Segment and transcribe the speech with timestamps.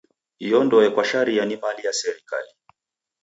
[0.45, 2.49] Iyo ndoe kwa sharia ni mali ya serikali.